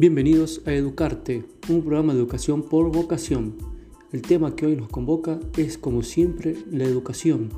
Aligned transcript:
Bienvenidos 0.00 0.62
a 0.64 0.72
Educarte, 0.72 1.44
un 1.68 1.82
programa 1.82 2.14
de 2.14 2.20
educación 2.20 2.62
por 2.62 2.90
vocación. 2.90 3.58
El 4.12 4.22
tema 4.22 4.56
que 4.56 4.64
hoy 4.64 4.74
nos 4.74 4.88
convoca 4.88 5.38
es, 5.58 5.76
como 5.76 6.02
siempre, 6.02 6.56
la 6.70 6.84
educación, 6.84 7.50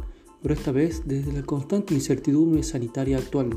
pero 0.42 0.52
esta 0.52 0.72
vez 0.72 1.02
desde 1.04 1.32
la 1.32 1.44
constante 1.44 1.94
incertidumbre 1.94 2.64
sanitaria 2.64 3.18
actual. 3.18 3.50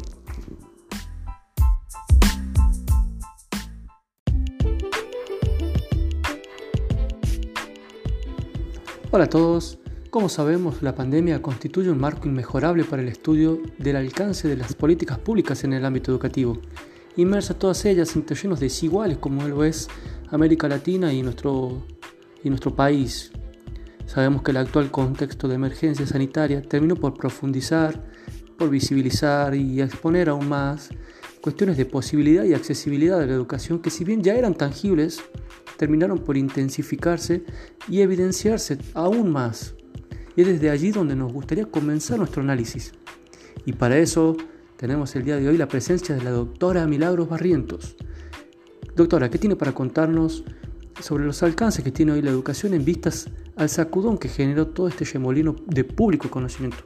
Hola 9.10 9.24
a 9.24 9.30
todos. 9.30 9.80
Como 10.12 10.30
sabemos, 10.30 10.84
la 10.84 10.94
pandemia 10.94 11.42
constituye 11.42 11.90
un 11.90 12.00
marco 12.00 12.28
inmejorable 12.28 12.84
para 12.84 13.02
el 13.02 13.08
estudio 13.08 13.64
del 13.80 13.96
alcance 13.96 14.48
de 14.48 14.58
las 14.58 14.76
políticas 14.76 15.18
públicas 15.18 15.64
en 15.64 15.74
el 15.74 15.86
ámbito 15.86 16.12
educativo 16.12 16.62
inmersa 17.18 17.54
todas 17.54 17.86
ellas 17.86 18.16
en 18.16 18.24
terrenos 18.24 18.60
desiguales 18.60 19.18
como 19.18 19.48
lo 19.48 19.64
es 19.64 19.88
América 20.30 20.68
Latina 20.68 21.14
y 21.14 21.22
nuestro, 21.24 21.86
y 22.44 22.50
nuestro 22.50 22.76
país. 22.76 23.32
Sabemos 24.06 24.44
que 24.44 24.52
el 24.52 24.58
actual 24.58 24.92
contexto 24.92 25.48
de 25.48 25.56
emergencia 25.56 26.06
sanitaria 26.06 26.62
terminó 26.62 26.96
por 26.96 27.16
profundizar, 27.16 28.04
por 28.58 28.70
visibilizar 28.70 29.56
y 29.56 29.82
exponer 29.82 30.30
aún 30.30 30.48
más 30.48 30.90
cuestiones 31.42 31.78
de 31.78 31.86
posibilidad 31.86 32.44
y 32.44 32.56
accesibilidad 32.56 33.20
de 33.20 33.28
la 33.28 33.34
educación 33.34 33.80
que 33.80 33.92
si 33.92 34.04
bien 34.04 34.24
ya 34.24 34.34
eran 34.34 34.56
tangibles, 34.56 35.22
terminaron 35.78 36.18
por 36.18 36.38
intensificarse 36.38 37.44
y 37.88 38.02
evidenciarse 38.02 38.80
aún 38.96 39.32
más. 39.32 39.76
Y 40.36 40.42
es 40.42 40.48
desde 40.48 40.72
allí 40.72 40.90
donde 40.90 41.16
nos 41.16 41.32
gustaría 41.32 41.66
comenzar 41.66 42.18
nuestro 42.18 42.42
análisis. 42.42 42.94
Y 43.64 43.74
para 43.74 43.98
eso 44.00 44.36
tenemos 44.78 45.16
el 45.16 45.24
día 45.24 45.38
de 45.38 45.48
hoy 45.48 45.58
la 45.58 45.68
presencia 45.68 46.16
de 46.16 46.24
la 46.24 46.32
doctora 46.32 46.86
Milagros 46.86 47.30
Barrientos. 47.30 47.96
Doctora, 48.96 49.30
¿qué 49.30 49.38
tiene 49.38 49.56
para 49.56 49.74
contarnos 49.74 50.44
sobre 51.00 51.26
los 51.26 51.44
alcances 51.44 51.84
que 51.84 51.92
tiene 51.92 52.14
hoy 52.14 52.22
la 52.22 52.32
educación 52.32 52.74
en 52.74 52.84
vistas 52.84 53.30
al 53.56 53.70
sacudón 53.70 54.18
que 54.18 54.28
generó 54.28 54.68
todo 54.68 54.88
este 54.88 55.06
remolino 55.06 55.56
de 55.66 55.84
público 55.84 56.30
conocimiento? 56.30 56.78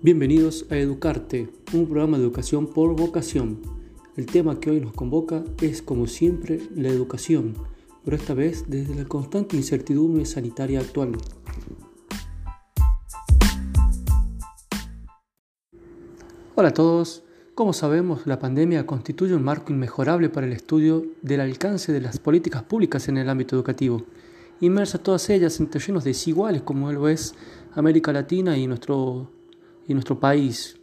Bienvenidos 0.00 0.66
a 0.68 0.76
Educarte, 0.76 1.48
un 1.72 1.86
programa 1.86 2.18
de 2.18 2.24
educación 2.24 2.66
por 2.66 2.96
vocación 2.96 3.81
el 4.16 4.26
tema 4.26 4.60
que 4.60 4.70
hoy 4.70 4.80
nos 4.80 4.92
convoca 4.92 5.42
es, 5.60 5.80
como 5.80 6.06
siempre, 6.06 6.60
la 6.74 6.88
educación, 6.88 7.54
pero 8.04 8.16
esta 8.16 8.34
vez 8.34 8.64
desde 8.68 8.94
la 8.94 9.06
constante 9.06 9.56
incertidumbre 9.56 10.26
sanitaria 10.26 10.80
actual. 10.80 11.12
Hola 16.54 16.68
a 16.68 16.74
todos. 16.74 17.22
Como 17.54 17.74
sabemos, 17.74 18.26
la 18.26 18.38
pandemia 18.38 18.86
constituye 18.86 19.34
un 19.34 19.42
marco 19.42 19.72
inmejorable 19.72 20.30
para 20.30 20.46
el 20.46 20.52
estudio 20.52 21.04
del 21.20 21.40
alcance 21.40 21.92
de 21.92 22.00
las 22.00 22.18
políticas 22.18 22.62
públicas 22.62 23.08
en 23.08 23.18
el 23.18 23.28
ámbito 23.28 23.56
educativo, 23.56 24.04
inmersa 24.60 25.02
todas 25.02 25.28
ellas 25.28 25.60
en 25.60 25.68
terrenos 25.68 26.02
desiguales 26.02 26.62
como 26.62 26.90
lo 26.92 27.08
es 27.08 27.34
América 27.74 28.12
Latina 28.12 28.56
y 28.56 28.66
nuestro, 28.66 29.30
y 29.86 29.92
nuestro 29.92 30.18
país, 30.18 30.78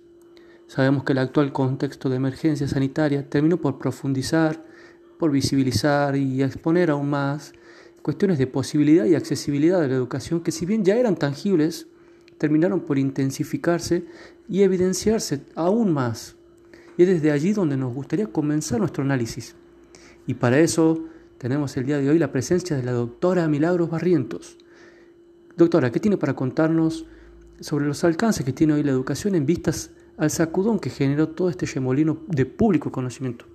Sabemos 0.69 1.03
que 1.03 1.13
el 1.13 1.17
actual 1.17 1.51
contexto 1.51 2.09
de 2.09 2.17
emergencia 2.17 2.67
sanitaria 2.67 3.27
terminó 3.27 3.57
por 3.57 3.79
profundizar, 3.79 4.63
por 5.17 5.31
visibilizar 5.31 6.15
y 6.15 6.43
exponer 6.43 6.91
aún 6.91 7.09
más 7.09 7.53
cuestiones 8.03 8.37
de 8.37 8.45
posibilidad 8.45 9.05
y 9.05 9.15
accesibilidad 9.15 9.81
de 9.81 9.87
la 9.87 9.95
educación 9.95 10.41
que 10.41 10.52
si 10.52 10.67
bien 10.67 10.85
ya 10.85 10.95
eran 10.95 11.15
tangibles, 11.15 11.87
terminaron 12.37 12.81
por 12.81 12.99
intensificarse 12.99 14.05
y 14.47 14.61
evidenciarse 14.61 15.41
aún 15.55 15.91
más. 15.91 16.35
Y 16.99 17.02
es 17.02 17.09
desde 17.09 17.31
allí 17.31 17.52
donde 17.52 17.75
nos 17.75 17.91
gustaría 17.91 18.27
comenzar 18.27 18.79
nuestro 18.79 19.03
análisis. 19.03 19.55
Y 20.27 20.35
para 20.35 20.59
eso 20.59 21.03
tenemos 21.39 21.75
el 21.77 21.87
día 21.87 21.97
de 21.97 22.11
hoy 22.11 22.19
la 22.19 22.31
presencia 22.31 22.77
de 22.77 22.83
la 22.83 22.91
doctora 22.91 23.47
Milagros 23.47 23.89
Barrientos. 23.89 24.59
Doctora, 25.58 25.91
¿qué 25.91 25.99
tiene 25.99 26.17
para 26.17 26.35
contarnos 26.35 27.08
sobre 27.59 27.87
los 27.87 28.03
alcances 28.03 28.45
que 28.45 28.53
tiene 28.53 28.73
hoy 28.73 28.83
la 28.83 28.91
educación 28.91 29.33
en 29.33 29.47
vistas 29.47 29.93
al 30.19 30.30
sacudón 30.30 30.80
que 30.80 30.89
generó 30.89 31.30
todo 31.30 31.49
este 31.49 31.65
remolino 31.65 32.17
de 32.27 32.45
público 32.45 32.91
conocimiento. 32.91 33.45